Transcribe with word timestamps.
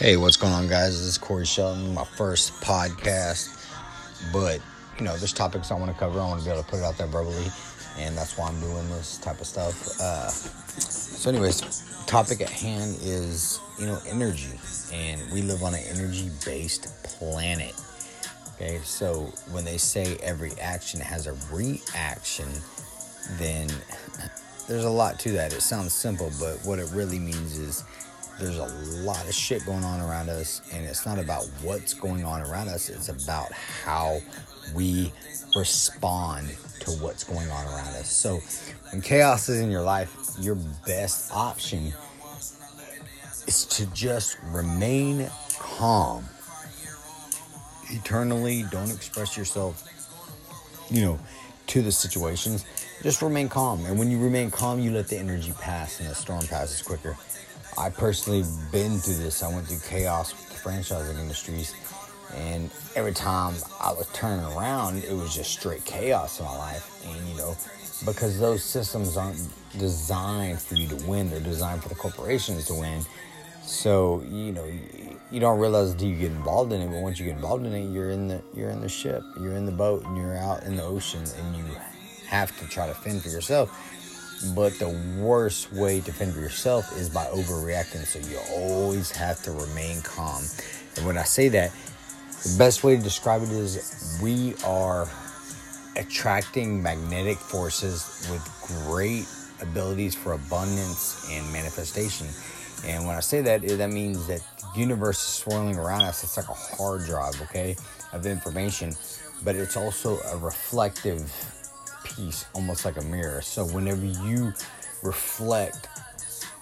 Hey, 0.00 0.16
what's 0.16 0.38
going 0.38 0.54
on, 0.54 0.66
guys? 0.66 0.92
This 0.92 1.06
is 1.06 1.18
Corey 1.18 1.44
Shelton, 1.44 1.92
my 1.92 2.06
first 2.06 2.54
podcast. 2.62 3.50
But, 4.32 4.58
you 4.98 5.04
know, 5.04 5.14
there's 5.18 5.34
topics 5.34 5.70
I 5.70 5.74
want 5.74 5.92
to 5.92 5.98
cover. 5.98 6.18
I 6.18 6.26
want 6.26 6.40
to 6.40 6.46
be 6.46 6.50
able 6.50 6.62
to 6.62 6.68
put 6.70 6.78
it 6.78 6.84
out 6.84 6.96
there 6.96 7.06
verbally, 7.06 7.48
and 7.98 8.16
that's 8.16 8.38
why 8.38 8.48
I'm 8.48 8.58
doing 8.60 8.88
this 8.88 9.18
type 9.18 9.42
of 9.42 9.46
stuff. 9.46 10.00
Uh, 10.00 10.28
so, 10.28 11.28
anyways, 11.28 11.82
topic 12.06 12.40
at 12.40 12.48
hand 12.48 12.96
is, 13.02 13.60
you 13.78 13.84
know, 13.84 13.98
energy. 14.08 14.58
And 14.90 15.20
we 15.34 15.42
live 15.42 15.62
on 15.62 15.74
an 15.74 15.84
energy 15.90 16.30
based 16.46 17.04
planet. 17.04 17.74
Okay, 18.54 18.78
so 18.82 19.30
when 19.50 19.66
they 19.66 19.76
say 19.76 20.16
every 20.22 20.52
action 20.62 20.98
has 21.00 21.26
a 21.26 21.34
reaction, 21.52 22.48
then 23.32 23.68
there's 24.66 24.84
a 24.84 24.90
lot 24.90 25.18
to 25.18 25.32
that. 25.32 25.52
It 25.52 25.60
sounds 25.60 25.92
simple, 25.92 26.32
but 26.40 26.56
what 26.64 26.78
it 26.78 26.88
really 26.90 27.18
means 27.18 27.58
is 27.58 27.84
there's 28.40 28.58
a 28.58 29.02
lot 29.02 29.24
of 29.28 29.34
shit 29.34 29.64
going 29.66 29.84
on 29.84 30.00
around 30.00 30.30
us, 30.30 30.62
and 30.72 30.84
it's 30.86 31.06
not 31.06 31.18
about 31.18 31.44
what's 31.62 31.94
going 31.94 32.24
on 32.24 32.40
around 32.40 32.68
us, 32.68 32.88
it's 32.88 33.08
about 33.08 33.52
how 33.52 34.20
we 34.74 35.12
respond 35.54 36.48
to 36.80 36.90
what's 36.92 37.22
going 37.22 37.50
on 37.50 37.66
around 37.66 37.94
us. 37.96 38.10
So, 38.10 38.40
when 38.90 39.02
chaos 39.02 39.48
is 39.48 39.60
in 39.60 39.70
your 39.70 39.82
life, 39.82 40.16
your 40.40 40.56
best 40.86 41.30
option 41.32 41.92
is 43.46 43.66
to 43.66 43.86
just 43.86 44.38
remain 44.44 45.30
calm. 45.58 46.24
Eternally, 47.90 48.64
don't 48.70 48.90
express 48.90 49.36
yourself, 49.36 49.84
you 50.90 51.02
know, 51.02 51.18
to 51.70 51.82
the 51.82 51.92
situations. 51.92 52.64
Just 53.02 53.22
remain 53.22 53.48
calm. 53.48 53.84
And 53.86 53.98
when 53.98 54.10
you 54.10 54.18
remain 54.18 54.50
calm, 54.50 54.80
you 54.80 54.90
let 54.90 55.08
the 55.08 55.16
energy 55.16 55.52
pass 55.60 56.00
and 56.00 56.08
the 56.08 56.14
storm 56.14 56.46
passes 56.46 56.82
quicker. 56.82 57.16
I 57.78 57.90
personally 57.90 58.44
been 58.72 58.98
through 58.98 59.14
this. 59.14 59.42
I 59.42 59.54
went 59.54 59.68
through 59.68 59.78
chaos 59.88 60.32
with 60.32 60.48
the 60.48 60.68
franchising 60.68 61.18
industries, 61.18 61.74
and 62.34 62.70
every 62.96 63.12
time 63.12 63.54
I 63.80 63.92
was 63.92 64.08
turning 64.12 64.44
around, 64.44 65.04
it 65.04 65.12
was 65.12 65.34
just 65.34 65.52
straight 65.52 65.84
chaos 65.84 66.40
in 66.40 66.46
my 66.46 66.56
life. 66.58 67.06
And 67.06 67.28
you 67.28 67.36
know, 67.36 67.56
because 68.04 68.40
those 68.40 68.64
systems 68.64 69.16
aren't 69.16 69.38
designed 69.78 70.60
for 70.60 70.74
you 70.74 70.88
to 70.88 70.96
win; 71.06 71.30
they're 71.30 71.38
designed 71.38 71.82
for 71.82 71.88
the 71.88 71.94
corporations 71.94 72.66
to 72.66 72.74
win. 72.74 73.04
So 73.62 74.22
you 74.28 74.52
know, 74.52 74.66
you 75.30 75.40
don't 75.40 75.58
realize 75.58 75.92
until 75.92 76.08
you 76.08 76.16
get 76.16 76.32
involved 76.32 76.72
in 76.72 76.80
it. 76.80 76.88
But 76.88 77.00
once 77.00 77.18
you 77.18 77.26
get 77.26 77.36
involved 77.36 77.66
in 77.66 77.72
it, 77.72 77.90
you're 77.92 78.10
in 78.10 78.28
the 78.28 78.42
you're 78.54 78.70
in 78.70 78.80
the 78.80 78.88
ship, 78.88 79.22
you're 79.40 79.54
in 79.54 79.66
the 79.66 79.72
boat, 79.72 80.04
and 80.04 80.16
you're 80.16 80.36
out 80.36 80.64
in 80.64 80.76
the 80.76 80.84
ocean, 80.84 81.22
and 81.38 81.56
you 81.56 81.64
have 82.26 82.56
to 82.60 82.68
try 82.68 82.86
to 82.86 82.94
fend 82.94 83.22
for 83.22 83.28
yourself 83.28 83.70
but 84.54 84.78
the 84.78 84.88
worst 85.18 85.72
way 85.72 86.00
to 86.00 86.12
fend 86.12 86.32
for 86.32 86.40
yourself 86.40 86.96
is 86.96 87.08
by 87.08 87.24
overreacting. 87.26 88.04
So 88.06 88.18
you 88.18 88.38
always 88.54 89.10
have 89.12 89.42
to 89.42 89.52
remain 89.52 90.00
calm. 90.02 90.42
And 90.96 91.06
when 91.06 91.18
I 91.18 91.24
say 91.24 91.48
that, 91.50 91.72
the 92.42 92.56
best 92.58 92.82
way 92.82 92.96
to 92.96 93.02
describe 93.02 93.42
it 93.42 93.50
is 93.50 94.18
we 94.22 94.54
are 94.64 95.08
attracting 95.96 96.82
magnetic 96.82 97.36
forces 97.36 98.26
with 98.30 98.42
great 98.86 99.26
abilities 99.60 100.14
for 100.14 100.32
abundance 100.32 101.28
and 101.30 101.52
manifestation. 101.52 102.26
And 102.84 103.06
when 103.06 103.16
I 103.16 103.20
say 103.20 103.40
that, 103.42 103.62
that 103.62 103.90
means 103.90 104.26
that 104.26 104.40
the 104.74 104.80
universe 104.80 105.18
is 105.18 105.24
swirling 105.24 105.76
around 105.76 106.02
us. 106.02 106.24
It's 106.24 106.36
like 106.36 106.48
a 106.48 106.54
hard 106.54 107.04
drive, 107.04 107.40
okay, 107.42 107.76
of 108.12 108.26
information, 108.26 108.94
but 109.44 109.54
it's 109.54 109.76
also 109.76 110.18
a 110.20 110.36
reflective 110.38 111.32
piece, 112.04 112.46
almost 112.54 112.84
like 112.84 112.96
a 112.96 113.04
mirror. 113.04 113.42
So 113.42 113.64
whenever 113.66 114.04
you 114.04 114.52
reflect 115.02 115.88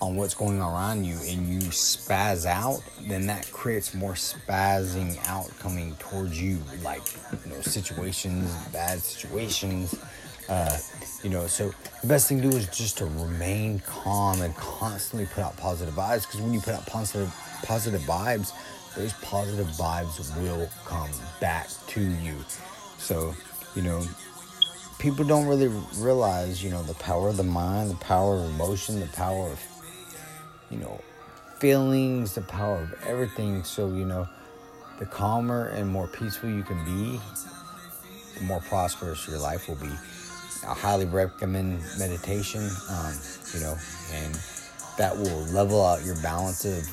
on 0.00 0.14
what's 0.14 0.34
going 0.34 0.60
on 0.60 0.72
around 0.72 1.04
you 1.04 1.16
and 1.26 1.48
you 1.48 1.68
spaz 1.70 2.46
out, 2.46 2.82
then 3.08 3.26
that 3.26 3.50
creates 3.50 3.94
more 3.94 4.12
spazzing 4.12 5.18
out 5.28 5.50
coming 5.58 5.94
towards 5.98 6.40
you, 6.40 6.58
like 6.82 7.02
you 7.44 7.52
know 7.52 7.60
situations, 7.60 8.54
bad 8.68 9.00
situations. 9.00 9.94
Uh, 10.48 10.78
you 11.22 11.30
know, 11.30 11.46
so 11.46 11.72
the 12.00 12.06
best 12.06 12.28
thing 12.28 12.40
to 12.40 12.50
do 12.50 12.56
is 12.56 12.66
just 12.68 12.98
to 12.98 13.04
remain 13.04 13.80
calm 13.80 14.40
and 14.40 14.54
constantly 14.56 15.26
put 15.26 15.44
out 15.44 15.56
positive 15.56 15.94
vibes. 15.94 16.26
Because 16.26 16.40
when 16.40 16.54
you 16.54 16.60
put 16.60 16.74
out 16.74 16.86
positive 16.86 17.34
positive 17.62 18.00
vibes, 18.02 18.52
those 18.96 19.12
positive 19.14 19.66
vibes 19.68 20.18
will 20.40 20.68
come 20.84 21.10
back 21.40 21.68
to 21.88 22.00
you. 22.00 22.36
So, 22.98 23.34
you 23.74 23.82
know, 23.82 24.02
people 24.98 25.24
don't 25.24 25.46
really 25.46 25.68
realize, 25.96 26.62
you 26.64 26.70
know, 26.70 26.82
the 26.82 26.94
power 26.94 27.28
of 27.28 27.36
the 27.36 27.44
mind, 27.44 27.90
the 27.90 27.96
power 27.96 28.36
of 28.36 28.44
emotion, 28.54 29.00
the 29.00 29.06
power 29.06 29.50
of, 29.50 29.60
you 30.70 30.78
know, 30.78 31.00
feelings, 31.58 32.34
the 32.34 32.42
power 32.42 32.78
of 32.78 32.94
everything. 33.06 33.64
So, 33.64 33.88
you 33.88 34.04
know, 34.04 34.28
the 34.98 35.06
calmer 35.06 35.68
and 35.68 35.88
more 35.88 36.08
peaceful 36.08 36.50
you 36.50 36.62
can 36.62 36.84
be, 36.84 37.20
the 38.38 38.44
more 38.44 38.60
prosperous 38.60 39.28
your 39.28 39.38
life 39.38 39.68
will 39.68 39.76
be. 39.76 39.90
I 40.66 40.74
highly 40.74 41.06
recommend 41.06 41.80
meditation, 41.98 42.68
um, 42.90 43.14
you 43.54 43.60
know, 43.60 43.76
and 44.12 44.34
that 44.96 45.16
will 45.16 45.44
level 45.52 45.84
out 45.84 46.04
your 46.04 46.16
balance 46.16 46.64
of 46.64 46.84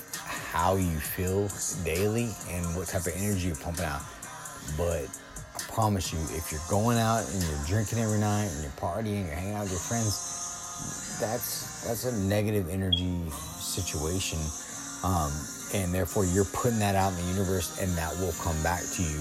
how 0.51 0.75
you 0.75 0.97
feel 0.99 1.49
daily 1.83 2.29
and 2.49 2.65
what 2.75 2.87
type 2.87 3.07
of 3.07 3.13
energy 3.15 3.47
you're 3.47 3.55
pumping 3.55 3.85
out. 3.85 4.01
But 4.77 5.09
I 5.55 5.59
promise 5.73 6.13
you, 6.13 6.19
if 6.37 6.51
you're 6.51 6.61
going 6.69 6.97
out 6.97 7.27
and 7.33 7.43
you're 7.43 7.65
drinking 7.65 7.99
every 7.99 8.19
night 8.19 8.45
and 8.45 8.61
you're 8.61 8.71
partying, 8.73 9.25
you're 9.25 9.35
hanging 9.35 9.55
out 9.55 9.63
with 9.63 9.71
your 9.71 9.79
friends, 9.79 11.17
that's 11.19 11.83
that's 11.85 12.05
a 12.05 12.15
negative 12.27 12.69
energy 12.69 13.29
situation, 13.59 14.39
um, 15.03 15.31
and 15.73 15.93
therefore 15.93 16.25
you're 16.25 16.45
putting 16.45 16.79
that 16.79 16.95
out 16.95 17.13
in 17.13 17.25
the 17.25 17.31
universe, 17.31 17.79
and 17.81 17.91
that 17.97 18.15
will 18.19 18.33
come 18.41 18.61
back 18.63 18.83
to 18.93 19.01
you. 19.01 19.19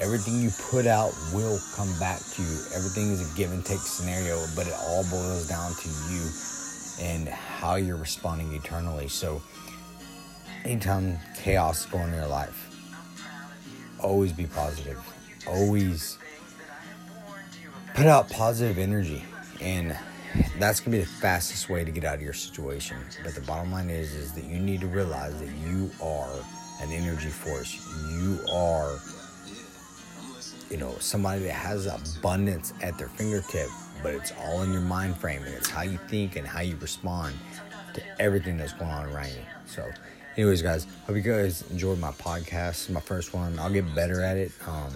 Everything 0.00 0.40
you 0.40 0.50
put 0.70 0.86
out 0.86 1.12
will 1.32 1.58
come 1.74 1.92
back 1.98 2.20
to 2.20 2.42
you. 2.42 2.58
Everything 2.74 3.10
is 3.10 3.32
a 3.32 3.36
give 3.36 3.50
and 3.52 3.64
take 3.64 3.78
scenario, 3.78 4.44
but 4.54 4.66
it 4.66 4.74
all 4.74 5.04
boils 5.10 5.48
down 5.48 5.72
to 5.74 5.88
you 6.10 6.28
and 7.00 7.28
how 7.28 7.76
you're 7.76 7.96
responding 7.96 8.52
eternally. 8.54 9.08
So, 9.08 9.42
anytime 10.64 11.18
chaos 11.36 11.80
is 11.80 11.86
going 11.86 12.08
in 12.08 12.14
your 12.14 12.26
life, 12.26 12.70
always 14.00 14.32
be 14.32 14.46
positive 14.46 14.98
always 15.46 16.18
put 17.94 18.06
out 18.06 18.28
positive 18.28 18.78
energy 18.78 19.24
and 19.60 19.96
that's 20.58 20.80
gonna 20.80 20.96
be 20.96 21.00
the 21.00 21.08
fastest 21.08 21.70
way 21.70 21.84
to 21.84 21.90
get 21.90 22.04
out 22.04 22.16
of 22.16 22.22
your 22.22 22.32
situation 22.32 22.96
but 23.22 23.34
the 23.34 23.40
bottom 23.42 23.72
line 23.72 23.88
is 23.88 24.12
is 24.14 24.32
that 24.32 24.44
you 24.44 24.58
need 24.58 24.80
to 24.80 24.86
realize 24.86 25.38
that 25.40 25.50
you 25.66 25.90
are 26.02 26.30
an 26.82 26.92
energy 26.92 27.28
force 27.28 27.74
you 28.10 28.38
are 28.52 28.98
you 30.70 30.76
know 30.76 30.94
somebody 30.98 31.42
that 31.42 31.52
has 31.52 31.86
abundance 31.86 32.72
at 32.82 32.96
their 32.98 33.08
fingertip 33.08 33.68
but 34.02 34.14
it's 34.14 34.32
all 34.40 34.62
in 34.62 34.72
your 34.72 34.82
mind 34.82 35.16
frame 35.16 35.42
and 35.42 35.54
it's 35.54 35.68
how 35.68 35.82
you 35.82 35.98
think 36.08 36.36
and 36.36 36.46
how 36.46 36.60
you 36.60 36.76
respond 36.76 37.34
to 37.94 38.02
everything 38.20 38.56
that's 38.56 38.72
going 38.74 38.90
on 38.90 39.06
around 39.06 39.28
you 39.28 39.44
so 39.64 39.88
anyways 40.36 40.62
guys 40.62 40.86
hope 41.06 41.16
you 41.16 41.22
guys 41.22 41.64
enjoyed 41.70 41.98
my 41.98 42.10
podcast 42.12 42.90
my 42.90 43.00
first 43.00 43.32
one 43.32 43.58
i'll 43.58 43.72
get 43.72 43.94
better 43.94 44.22
at 44.22 44.36
it 44.36 44.52
um, 44.66 44.92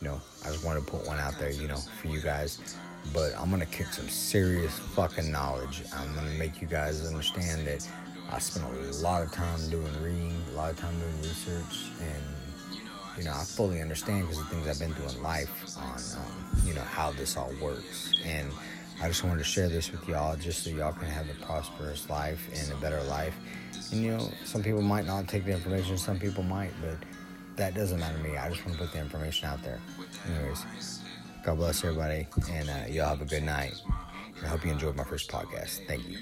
you 0.00 0.08
know, 0.08 0.20
I 0.44 0.48
just 0.48 0.64
wanted 0.64 0.84
to 0.84 0.90
put 0.90 1.06
one 1.06 1.18
out 1.18 1.38
there, 1.38 1.50
you 1.50 1.68
know, 1.68 1.76
for 1.76 2.08
you 2.08 2.20
guys. 2.20 2.76
But 3.12 3.32
I'm 3.38 3.50
gonna 3.50 3.66
kick 3.66 3.86
some 3.86 4.08
serious 4.08 4.78
fucking 4.78 5.30
knowledge. 5.30 5.82
I'm 5.96 6.14
gonna 6.14 6.30
make 6.38 6.60
you 6.60 6.68
guys 6.68 7.06
understand 7.06 7.66
that 7.66 7.88
I 8.30 8.38
spent 8.38 8.66
a 8.66 8.98
lot 8.98 9.22
of 9.22 9.32
time 9.32 9.58
doing 9.70 9.90
reading, 10.02 10.36
a 10.52 10.56
lot 10.56 10.70
of 10.70 10.78
time 10.78 10.94
doing 10.98 11.18
research, 11.22 11.86
you 13.18 13.24
know, 13.24 13.32
I 13.32 13.44
fully 13.44 13.80
understand 13.80 14.28
because 14.28 14.38
the 14.38 14.44
things 14.44 14.68
I've 14.68 14.78
been 14.78 14.94
through 14.94 15.08
in 15.16 15.22
life 15.22 15.76
on, 15.76 16.22
um, 16.22 16.62
you 16.64 16.74
know, 16.74 16.82
how 16.82 17.12
this 17.12 17.36
all 17.36 17.52
works. 17.60 18.14
And 18.24 18.50
I 19.02 19.08
just 19.08 19.24
wanted 19.24 19.38
to 19.38 19.44
share 19.44 19.68
this 19.68 19.90
with 19.90 20.08
y'all 20.08 20.36
just 20.36 20.64
so 20.64 20.70
y'all 20.70 20.92
can 20.92 21.08
have 21.08 21.26
a 21.28 21.44
prosperous 21.44 22.08
life 22.08 22.48
and 22.54 22.72
a 22.72 22.76
better 22.76 23.02
life. 23.04 23.34
And 23.92 24.02
you 24.02 24.16
know, 24.16 24.30
some 24.44 24.62
people 24.62 24.82
might 24.82 25.06
not 25.06 25.28
take 25.28 25.44
the 25.44 25.52
information, 25.52 25.98
some 25.98 26.18
people 26.18 26.42
might, 26.42 26.72
but 26.80 26.96
that 27.56 27.74
doesn't 27.74 27.98
matter 27.98 28.16
to 28.16 28.22
me. 28.22 28.36
I 28.36 28.48
just 28.48 28.64
want 28.64 28.78
to 28.78 28.84
put 28.84 28.92
the 28.92 29.00
information 29.00 29.48
out 29.48 29.62
there. 29.62 29.80
Anyways, 30.28 31.00
God 31.44 31.56
bless 31.56 31.82
everybody, 31.84 32.26
and 32.50 32.68
uh, 32.68 32.84
y'all 32.88 33.08
have 33.08 33.20
a 33.20 33.24
good 33.24 33.42
night. 33.42 33.74
And 34.36 34.46
I 34.46 34.48
hope 34.48 34.64
you 34.64 34.70
enjoyed 34.70 34.96
my 34.96 35.04
first 35.04 35.30
podcast. 35.30 35.86
Thank 35.86 36.08
you. 36.08 36.18